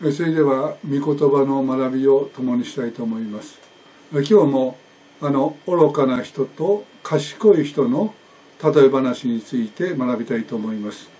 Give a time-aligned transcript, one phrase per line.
[0.00, 3.58] それでは御言葉の学びを共にしたいと思います。
[4.10, 4.78] 今日も
[5.20, 8.14] あの愚かな人と賢い人の
[8.64, 11.10] 例え話について学びたいと思います。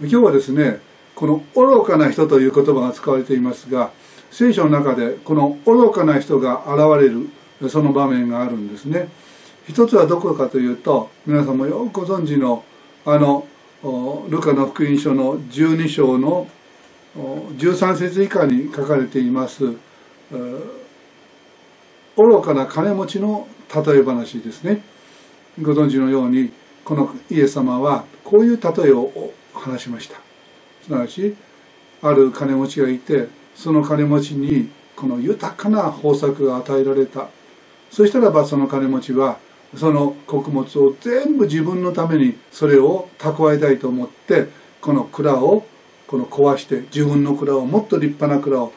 [0.00, 0.80] 今日はですね
[1.14, 3.92] この愚かな人という言葉が使われていますが
[4.32, 9.10] 聖書の中でこの愚かな人が現れるその場面があるんですね。
[9.68, 12.64] 一つはどこかというと皆さんもよくご存知の
[13.06, 13.46] あの
[14.28, 16.48] ルカの福音書の12章の
[17.16, 19.64] 13節以下に書かれています
[22.16, 24.82] 愚かな金持ちの例え話ですね。
[25.60, 26.52] ご存知のように
[26.84, 30.16] このイエス様はこういう例えを話しました。
[30.84, 31.34] すなわち
[32.02, 37.28] ある金持ちがいてその金持ちにこの豊かな豊作が与えられた。
[37.90, 39.38] そしたらばその金持ちは
[39.76, 44.48] その穀物を全部自分のためにそれを蓄えたいと思って
[44.80, 45.64] この蔵を
[46.14, 48.72] この壊して自分の蔵をもっと立派な蔵を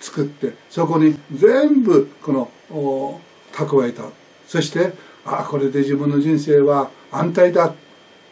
[0.00, 3.20] 作ってそこに全部この
[3.52, 4.04] 蓄えた。
[4.46, 4.94] そして
[5.26, 7.74] ああこれで自分の人生は安泰だ。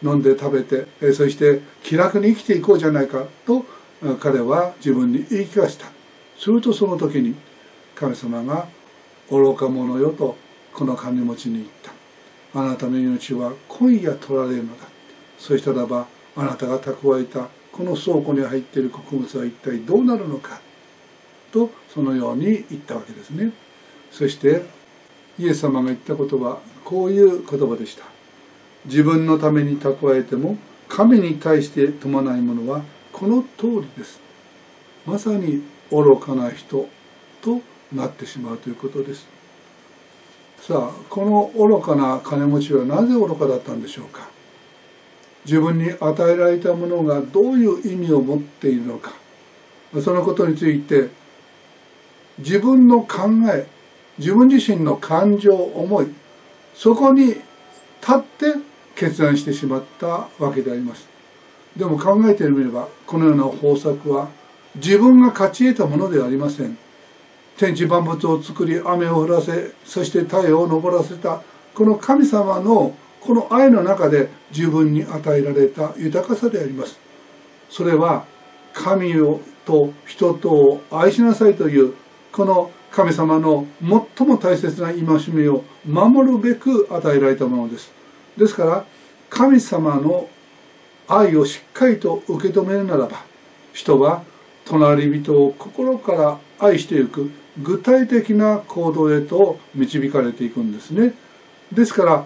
[0.01, 3.23] 飲んで食べてそして気楽に生きていこうじゃないか。
[3.45, 3.63] と
[4.19, 5.85] 彼は自分に言い聞かせた。
[6.35, 7.35] するとその時に
[7.93, 8.67] 神様が
[9.29, 10.35] 「愚か者よ」と
[10.73, 11.91] この金持ちに言った
[12.59, 14.87] 「あなたの命は今夜取られるのだ」
[15.37, 17.47] そしたらばあなたが蓄えた
[17.79, 20.59] この倉庫に入っている穀物は一体どうなるのか
[21.49, 23.53] とそのように言ったわけですね。
[24.11, 24.63] そして
[25.39, 28.03] イエス様が言った言葉こういう言葉でした。
[28.83, 30.57] 自分のために蓄えても
[30.89, 32.81] 神に対して伴いものは
[33.13, 34.19] この通りです。
[35.05, 36.89] まさに愚かな人
[37.41, 37.61] と
[37.93, 39.25] なってしまうということです。
[40.59, 44.27] さあこの愚かな金持ちはなぜ愚かだったんでしょうか。
[45.45, 49.13] 自分に与えられたものがどういう意味を持っているのか。
[50.03, 51.09] そのことについて
[52.37, 53.67] 自分の考え
[54.17, 56.07] 自分自身の感情思い
[56.75, 57.43] そこに立
[58.15, 58.53] って
[58.95, 61.07] 決断してしまったわけであります。
[61.75, 64.29] でも考えてみればこのような方策は
[64.75, 66.77] 自分が勝ち得たものではありません。
[67.57, 71.41] 天地万物を作り雨を降らせそして太陽を昇らせた
[71.73, 76.99] この神様のこの愛の中で十分に与えられた豊かさであります。
[77.69, 78.25] それは
[78.73, 81.93] 神をと人とを愛しなさいという
[82.31, 83.67] この神様の
[84.17, 87.91] 最も大切な戒めを守るべく与えられたものです。
[88.37, 88.85] ですから
[89.29, 90.27] 神様の
[91.07, 93.23] 愛をしっかりと受け止めるならば
[93.73, 94.23] 人は
[94.65, 97.31] 隣人を心から愛していく
[97.61, 101.13] 具体的な行動へと導かれていくんですね。
[101.71, 102.25] ですから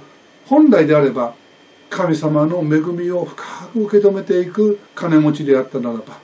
[0.53, 1.33] 本来であれば
[1.89, 3.43] 神様の恵みを深
[3.73, 6.19] く受け止めていく金持ちであったならば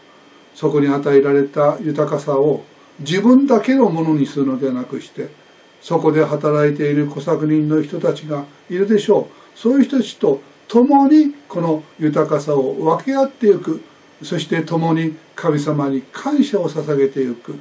[0.53, 2.63] そこに与えられた豊かさを
[2.99, 5.29] 自分だけのものにするのではなくして
[5.81, 9.57] そこで働いている小作人の人たちがいるでしょう。
[9.57, 13.81] そういう人たちと共にこの豊かさを分け合っていく。
[14.21, 17.57] そして共に神様に感謝を捧げていく。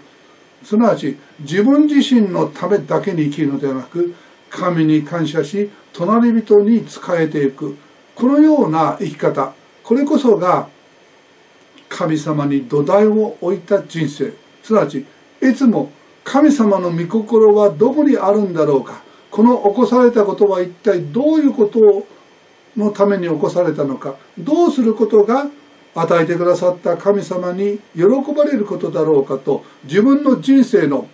[0.64, 4.12] すなわち自分自身のためだけに生きるのではなく
[4.50, 7.76] 神に感謝し隣人に仕えていく。
[8.14, 9.52] このような生き方。
[9.82, 10.68] これこそが
[11.88, 14.32] 神様に土台を置いた人生。
[14.62, 15.04] すなわち
[15.42, 15.90] いつも
[16.24, 19.02] 神様の御心はどこにあるんだろうか。
[19.30, 22.06] この起こされたことは一体どういうこと
[22.76, 24.16] のために起こされたのか。
[24.38, 25.46] どうすることが
[25.94, 28.02] 与えてくださった神様に喜
[28.34, 31.08] ばれることだろうかと自分の人生の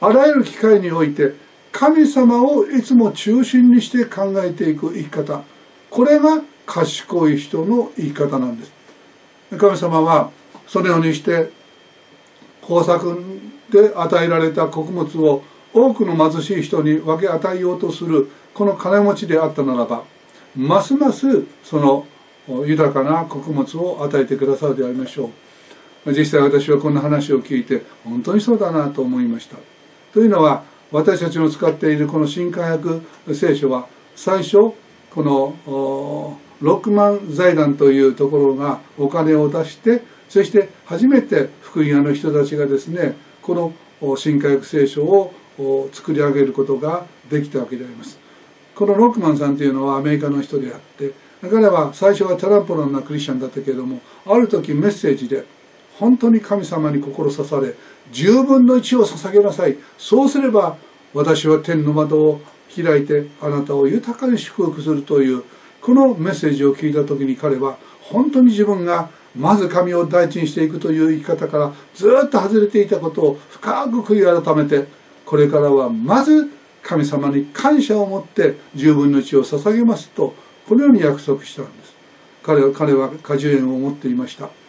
[0.00, 1.34] あらゆる機会において
[1.72, 5.42] 神様をいつも中心にして考えていく生き方。
[5.90, 8.72] これが賢い人の生き方なんです。
[9.58, 10.30] 神様は
[10.66, 11.50] そのようにして
[12.62, 13.22] 豊作
[13.70, 15.42] で与えられた穀物を
[15.74, 20.04] 多くの貧しい人に分け与えようとするこの金持ちであったならば
[20.54, 22.06] ますますその
[22.66, 25.30] 豊かな穀物を与えてくださるでありましょ
[26.06, 26.12] う。
[26.12, 29.56] 実際私はこんな話を聞いて本当にそうだなと思いました。
[30.12, 33.02] というのは私たちの使っているこの新科学
[33.34, 34.72] 聖書は最初
[35.10, 43.54] このロックマン財団というところがお金を出してそして初めて福音屋の人たちがですねこ
[44.00, 45.32] の新科学聖書を
[45.92, 48.18] 作り上げることができたわけであります。
[48.74, 51.12] このロックマンさんというのはアメリカの人であって
[51.42, 55.44] 彼は最初はチャランポロンなクリスチャンだったけれどもある時メッセージで
[56.02, 57.74] 本当に神様に心刺され
[58.10, 59.76] 10分の1を捧げなさい。
[59.96, 60.76] そうすれば
[61.14, 62.40] 私は天の窓を
[62.74, 65.44] 開いてあなたを豊かに祝福するという
[65.80, 74.88] このメッセージを聞いた時に彼は本当に自分がまず神を第一にしていくという生き方からずっと外れていたことを深く悔い改めて
[75.24, 76.50] これからはまず
[76.82, 80.34] 神様に感謝を持って十分の一を捧げますと
[80.68, 81.94] このように約束したんです。
[82.42, 84.61] 彼は彼は果樹園を持っていました。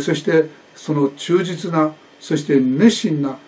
[0.00, 3.38] そしてその忠実なそして熱心な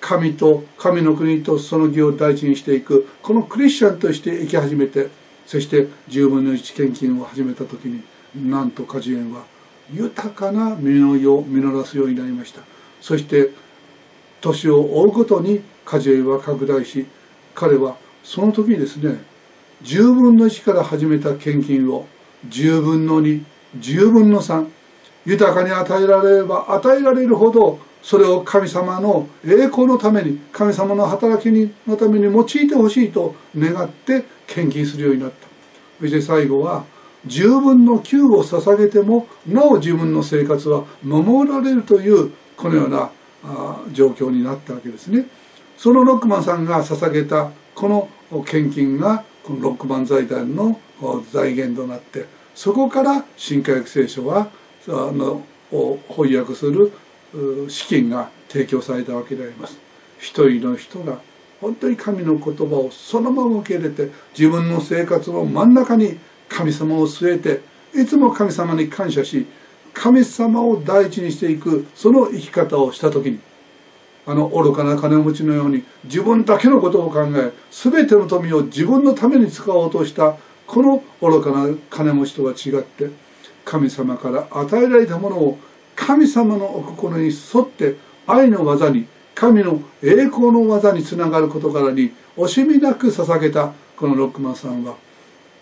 [0.00, 5.08] 神と神の国とその義を大事にしていくこのクリスチャンとして生き始めて
[5.46, 8.02] そして10分の1献金を始めた時に
[8.34, 9.44] なんと果樹園は
[9.92, 12.62] 豊かな実りを実らすようになりました。
[13.00, 13.50] そして
[14.40, 17.06] 年を追うごとに果樹園は拡大し
[17.54, 19.18] 彼はその時にですね
[19.82, 22.06] 10分の1から始めた献金を
[22.48, 24.66] 10分の210分の3
[25.24, 31.46] 豊かに与えられれば与えられるほどそれを神様の栄光のために神様の働き
[31.86, 35.48] のために用いてほしいと願って献金するようになった。
[36.00, 36.84] そして最後は
[37.26, 43.10] 10分の9を捧げてもなお自分の生活は守られるというこのような
[43.92, 45.26] 状況になったわけですね。
[45.78, 48.08] そのロックマンさんが捧げたこの
[48.44, 50.78] 献金がこのロックマン財団の
[51.32, 54.48] 財源となってそこから新科学聖書は
[54.88, 56.92] あのを翻訳する
[57.68, 59.78] 資金が提供されたわけであります。
[60.18, 61.18] 一人の人が
[61.60, 67.60] 本当に神の言葉をそのまま受け入れて自分の生活の真ん中に神様を据えて
[67.98, 69.46] いつも神様に感謝し
[69.92, 73.40] 神様を第一にしていくその生き方をした時に
[74.26, 80.36] あの愚かな金持ちのように自分だけのことを考え全ての富を自分のために使おうとした
[80.66, 83.10] この愚かな金持ちとは違って
[83.64, 85.58] 神様から与えられたものを
[85.96, 87.96] 神様のお心に沿って
[88.26, 94.96] 愛の技に神の栄光の技につながる事柄に惜しみなく捧げたこのロックマンさんは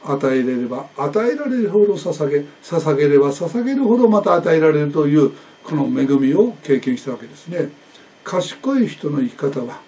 [0.05, 5.33] 与えれれば与えられるほど捧げ捧げれば捧げるほどまた与えられるという
[5.65, 7.69] この恵みを経験したわけですね。
[8.25, 9.81] 賢い人の生き方は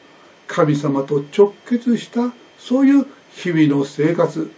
[0.47, 4.51] 神様と直結したそういう日々の生活。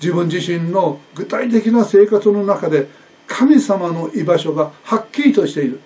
[0.00, 2.88] 自分自身の具体的な生活の中で
[3.26, 5.80] 神様の居場所がはっきりとしている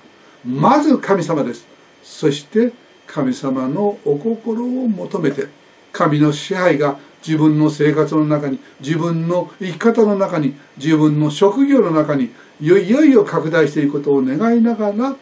[0.45, 1.67] まず神様です
[2.03, 2.73] そして
[3.07, 5.47] 神様のお心を求めて
[5.93, 12.31] 神の支配が自分の生活の中に自分の生き方の中に自分の職業の中に
[12.61, 15.17] いよいよ拡大していくことを願いながら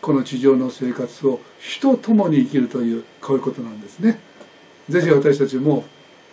[0.00, 4.20] この地上の生活を人と共に生きるというこういうことなんですね。
[4.88, 5.84] ぜひ私たちも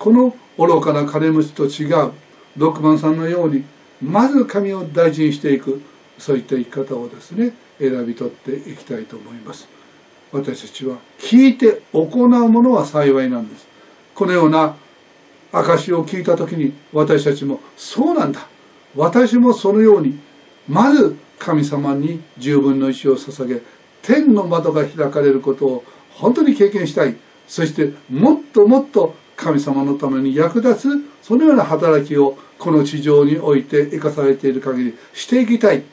[0.01, 2.11] この愚かな金持ちと違う
[2.57, 3.63] ロックマンさんのように
[4.01, 5.79] まず神を大事にしていく
[6.17, 9.67] そういった生き方をですね選び取っていきたいと思います。
[10.31, 13.67] 私たちは聞いて行うものは幸いなんです。
[14.15, 14.75] このような
[15.51, 18.47] 証を聞いた時に私たちもそうなんだ。
[18.95, 20.17] 私もそのように
[20.67, 23.61] まず神様に十分の意を捧げ
[24.01, 27.15] 天の窓が開かれることを本当に経験したい。
[27.47, 30.87] そしてもっともっと神様のために役立つ
[31.23, 35.83] そのような働きをこの地上において生かされている限りしていきたい。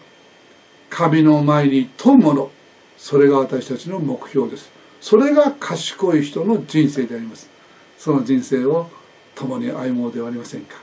[0.90, 2.50] 神の前に富むもの
[2.98, 4.70] それが私たちの目標です。
[5.00, 7.48] それが賢い人の人生であります。
[7.96, 8.90] その人生を
[9.34, 10.76] 共に歩もうではありませんか。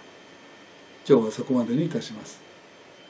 [1.08, 2.45] 今日はそこまでにいたします。